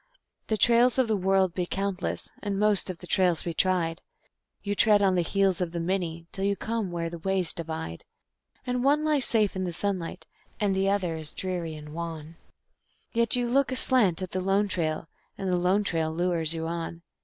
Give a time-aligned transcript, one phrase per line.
[0.47, 4.01] _The trails of the world be countless, and most of the trails be tried;
[4.63, 8.03] You tread on the heels of the many, till you come where the ways divide;
[8.65, 10.25] And one lies safe in the sunlight,
[10.59, 12.35] and the other is dreary and wan,
[13.13, 17.03] Yet you look aslant at the Lone Trail, and the Lone Trail lures you on.